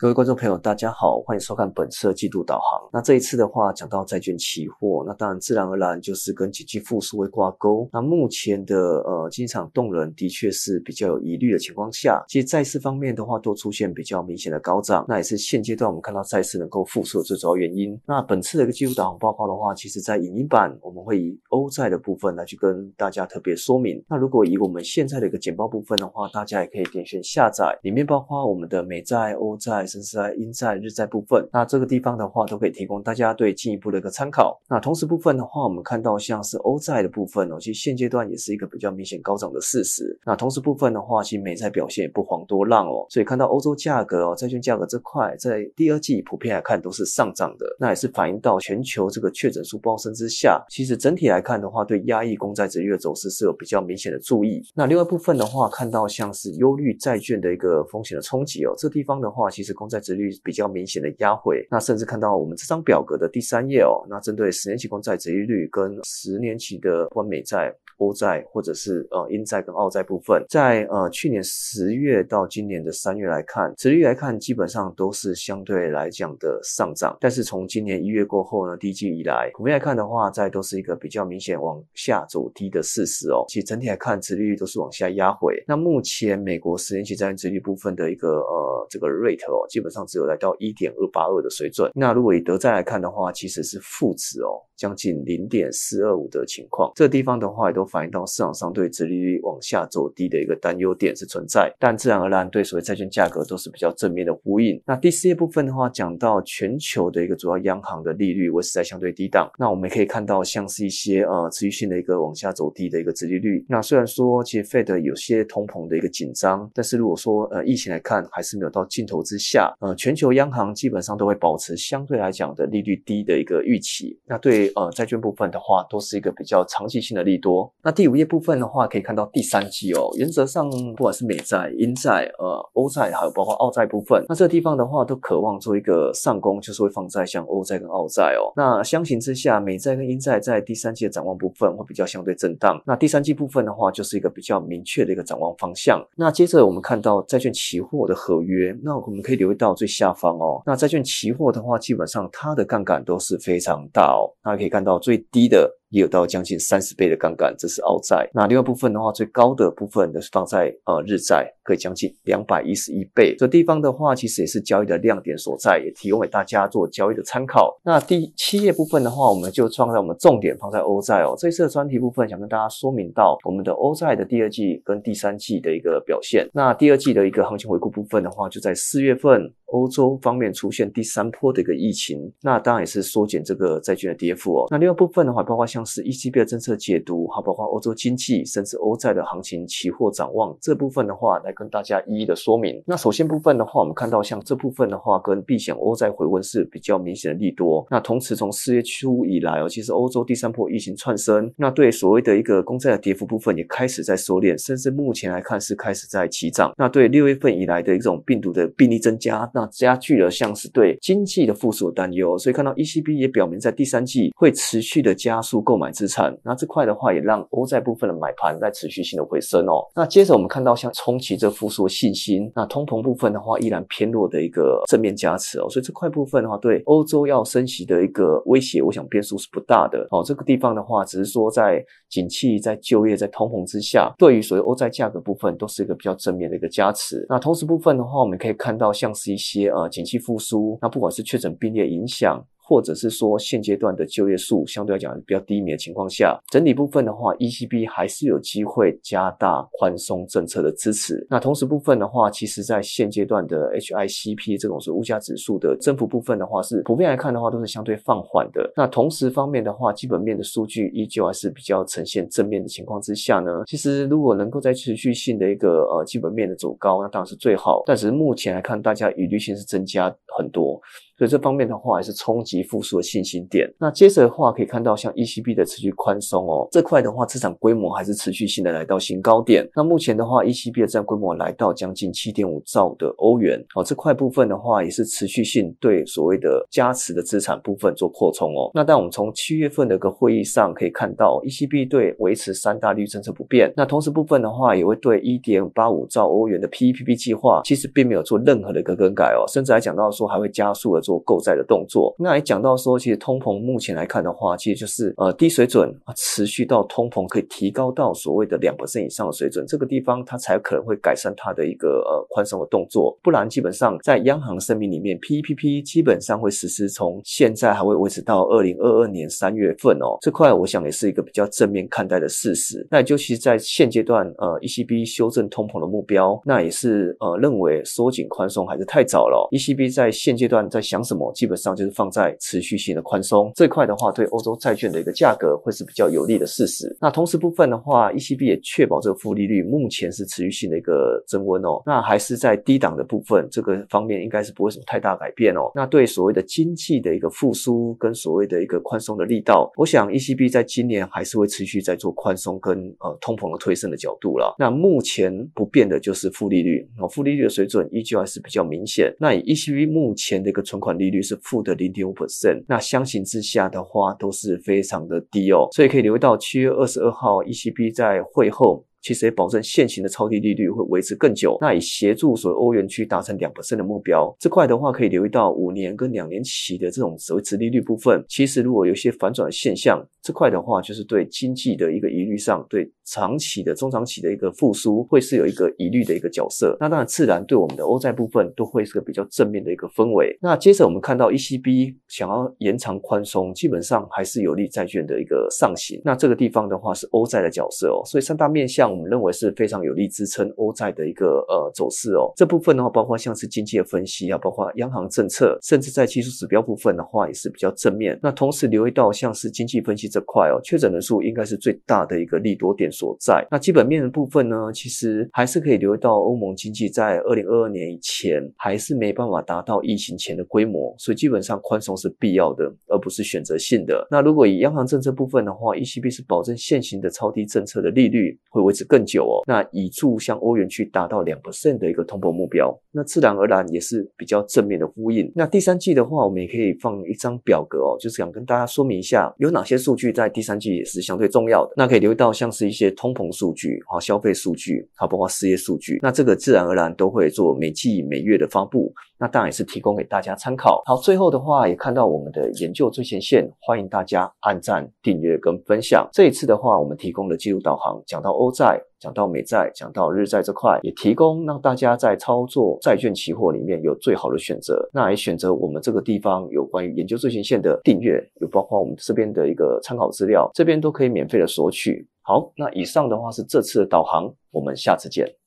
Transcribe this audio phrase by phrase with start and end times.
[0.00, 2.88] 各位观众朋友，大家好，欢迎收看本次的季度导航。
[2.90, 7.86] 那这一次的话，讲到债券期货，那当然自然而然就是跟经济复苏会挂钩。
[7.92, 18.00] 那目前的呃经济场动能的确是比较有疑虑的情况下，其实债市方面的话都出现比较明显的高涨，那也是现阶段我们看到债市能够复苏的最主要原因。
[18.06, 24.02] 那本次的一个季度导航报告的话，其实在影音版我们会以欧债的部分来去跟大家特别说明。
[24.08, 29.86] 那如果以我们现在的一个简报部分的话，大家也可以点选下载，里面包括我们的美债、欧债。
[29.90, 34.60] 甚至在英债、日债部分，那这个地方的话都可以提供大家对进一步的一个参考。
[34.68, 40.16] 那同时部分的话，我们看到像是欧债的部分哦，其实现阶段也是一个比较明显高涨的事实。
[40.24, 54.62] 那同时部分的话，其实美债表现也不遑多让哦，所以看到欧洲价格哦，债券价格这块在第二季普遍来看都是上涨的，那也是反映到全球这个确诊数暴升之下，其实整体来看的话，对压抑公债值率的走势是有比较明显的注意。
[54.74, 59.70] 那另外部分的话，看到像是忧虑债券的一个风险的冲击哦，这地方的话，其实。
[59.80, 67.74] 公债值率比较明显的压回，那甚至看到我们这张表格的第三页哦，那针对十年期公债值率跟十年期的关美债。
[68.00, 77.16] 欧债或者是呃英债跟澳债部分，在呃去年十月到今年的三月来看，殖率来看基本上都是相对来讲的上涨。
[77.20, 83.44] 但是从今年一月过后呢，第一季以来，普遍来看的话，在都是一个比较明显往下走低的事实哦。
[83.48, 85.62] 其实整体来看，殖率都是往下压回。
[85.68, 91.90] 那目前美国十年期债券殖率部分的一个呃这个 rate 哦，基本上只有来到一点二八二的水准。
[91.94, 94.62] 那如果以德债来看的话，其实是负值哦。
[94.76, 104.80] 将近零点四二五的情况，这地方的话也都反映到市场上对殖利率往下走低的一个担忧点是存在，但自然而然对所谓债券价格都是比较正面的呼应。
[104.86, 113.64] 那第四页部分的话，讲到全球的一个主要央行的利率维持在相对低档，那我们也可以看到像是一些呃持续性的一个往下走低的一个殖利率。
[113.68, 124.18] 那虽然说其实 Fed 有些通膨的一个紧张，但是如果说呃疫情来看还是没有到尽头之下，呃全球央行基本上都会保持相对来讲的利率低的一个预期。
[124.26, 127.72] 那对呃，债券部分的话，都是一个比较长期性的利多。
[127.82, 138.52] 那第五页部分的话，可以看到第三季哦，原则上不管是美债、英债、呃欧债，还有包括澳债部分，那这个地方的话，都渴望做一个上攻，就是会放在像欧债跟澳债哦。
[138.54, 142.80] 那相形之下，美债跟英债在第三季的展望部分会比较相对震荡。
[142.86, 146.00] 那第三季部分的话，就是一个比较明确的一个展望方向。
[146.16, 150.62] 那接着我们看到债券期货的合约，那我们可以留意到最下方哦。
[150.66, 154.90] 那债券期货的话，基本上它的杠杆都是非常大哦，大家可以看到。
[155.00, 155.79] 最低的。
[155.90, 158.28] 也有到将近三十倍的杠杆，这是澳债。
[158.32, 163.34] 那另外部分的话，最高的部分的是放在呃日债，可以将近两百一十一倍。
[163.36, 167.78] 这地方的话，其实也是交易的亮点所在，也提供给大家做交易的参考。
[167.84, 171.34] 那第七页部分的话，我们就放在我们重点放在欧债哦。
[171.36, 176.48] 这次的专题部分想跟大家说明到我们的欧债的第二季跟第三季的一个表现。
[176.52, 184.66] 那第二季的一个行情回顾部分的话，就在四月份欧洲方面出现第三波的一个疫情，那当然也是缩减这个债券的跌幅哦。
[184.70, 192.82] 那另外部分的话，包括像是 ECB 的政策解读，还包括欧洲经济，甚至欧债的行情、期货展望这部分的话，来跟大家一一的说明。
[192.86, 197.86] 那首先部分的话，我们看到像这部分的话，跟避险欧债回温是比较明显的利多。
[197.90, 206.72] 那同时从四月初以来哦，其实欧洲第三波疫情窜升，那对所谓的一个公债的跌幅部分也开始在收敛，甚至目前来看是开始在起涨。
[206.76, 212.38] 那对六月份以来的一种病毒的病例增加，那那加剧了像是对经济的复苏的担忧。
[212.38, 219.84] 所以看到 ECB 也表明在第三季会持续的加速购买资产，那这块的话也让欧债部分的买盘在持续性的回升哦。
[219.94, 225.68] 那接着我们看到像重启这复苏信心，那通膨部分的话依然偏弱的一个正面加持哦。
[225.68, 230.22] 所以这块部分的话，对欧洲要升息的一个威胁，我想变数是不大的哦。
[230.24, 237.26] 这个地方的话，只是说在景气、在就业、在通膨之下，对于所谓欧债价格部分都是一个比较正面的一个加持。
[237.28, 242.46] 那同时部分的话，我们可以看到像是一些呃景气复苏，那不管是确诊病例影响。
[242.70, 251.26] 或者是说现阶段的就业数相对来讲比较低迷的情况下，整体部分的话，ECB 还是有机会加大宽松政策的支持。
[251.28, 258.72] 那同时部分的话，其实在现阶段的 HICP 这种是物价指数的增幅部分的话，是普遍来看的话都是相对放缓的。
[258.76, 267.82] 那同时方面的话，基本面的数据依旧还是比较呈现正面的情况之下呢，其实如果能够在持续性的一个呃基本面的走高，那当然是最好。
[267.84, 270.80] 但是目前来看，大家疑虑性是增加很多。
[271.20, 273.70] 所以这方面的话也是冲击复苏的信心点。
[273.78, 279.68] 那接着的话可以看到，像 ECB 的持续宽松哦，这块的话资产规模还是持续性的来到新高点。
[279.76, 288.70] 那目前的话，ECB 的资产规模来到将近七点五兆的欧元哦，这块部分的话也是持续性对所谓的加持的资产部分做扩充哦。
[288.72, 293.70] 那但我们从七月份的一个会议上可以看到，ECB 对维持三大利率政策不变。
[293.76, 302.14] 那同时部分的话，也会对一点八五兆欧元的 PEPP 计划，其实并没有做任何的一个更改哦，甚至还讲到说还会加速的做做购债的动作。
[302.18, 313.18] 那也讲到说，其实通膨目前来看的话，其实就是呃低水准，持续到通膨可以提高到所谓的两百分以上的水准，这个地方它才可能会改善它的一个呃宽松的动作。
[313.22, 320.18] 不然基本上在央行声明里面，P P P 基本上会实施从现在还会维持到二零二二年三月份哦。
[320.20, 322.86] 这块我想也是一个比较正面看待的事实。
[322.90, 329.48] 那尤其是在现阶段，呃，ECB 修正通膨的目标，那也是呃认为缩紧宽松还是太早了。
[329.52, 331.32] ECB 在现阶段在想什么？
[331.34, 336.96] 基本上就是放在持续性的宽松这块的话，对欧洲债券的一个价格会是比较有利的事实。
[337.00, 341.82] 那同时部分的话，ECB 也确保这个负利率目前是持续性的一个增温哦。
[341.86, 345.70] 那还是在低档的部分，这个方面应该是不会什么太大改变哦。
[345.74, 354.54] 那对所谓的经济的一个复苏跟所谓的一个宽松的力道，我想 ECB 在今年还是会持续在做宽松跟呃通膨的推升的角度了。
[354.58, 359.14] 那目前不变的就是负利率哦，负利率的水准依旧还是比较明显。
[359.18, 368.84] 那以 ECB 目前的一个存款利率是负的零点五 percent，那相形之下的话都是非常的低哦，所以可以留意到七月二十二号 ECB 在会后。
[369.02, 386.76] 其实也保证现行的超低利率会维持更久，那以协助所谓欧元区达成两的目标这块的话，可以留意到五年跟两年期的这种所谓殖利率部分，其实如果有一些反转的现象，这块的话就是对经济的一个疑虑上，对长期的、中长期的一个复苏会是有一个疑虑的一个角色。
[386.78, 390.36] 那当然自然对我们的欧债部分都会是个比较正面的一个氛围。
[390.42, 396.00] 那接着我们看到 ECB 想要延长宽松，基本上还是有利债券的一个上行。
[396.04, 398.89] 那这个地方的话是欧债的角色哦，所以三大面向。
[398.90, 402.32] 我们认为是非常有力支撑欧债的一个呃走势哦。
[402.36, 408.18] 这部分的话，包括像是经济的分析啊，包括央行政策，甚至在技术指标部分的话，也是比较正面。
[408.22, 413.46] 那同时留意到像是经济分析这块哦，确诊人数应该是最大的一个利多点所在。
[413.50, 424.06] 那基本面的部分呢，其实还是可以留意到欧盟经济在二零二二年以前还是没办法达到疫情前的规模，所以基本上宽松是必要的，而不是选择性的。
[424.10, 428.79] 那如果以央行政策部分的话，ECB 是保证现行的超低政策的利率会维持。
[428.84, 435.30] 更久哦，那以助向欧元区达到两 percent 的一个通膨目标，那自然而然也是比较正面的呼应。
[435.34, 441.72] 那第三季的话，我们也可以放一张表格哦，就是想跟大家说明一下有哪些数据在第三季也是相对重要的。
[441.76, 445.98] 那可以留意到像是一些通膨数据啊、消费数据，好，包括失业数据。
[446.02, 448.92] 那这个自然而然都会做每季每月的发布。
[449.20, 450.82] 那当然也是提供给大家参考。
[450.86, 456.08] 好，最后的话也看到我们的研究最前线，欢迎大家按赞、订阅跟分享。
[456.10, 464.88] 这一次的话，我们提供的记录导航，讲到欧债，讲到美债，讲到日债这块，也提供让大家在操作债券期货里面有最好的选择。
[464.90, 472.08] 那也选择我们这个地方有关于研究最前线的订阅，有包括我们这边的一个参考资料，这边都可以免费的索取。
[472.22, 475.39] 好，那以上的话是这次的导航，我们下次见。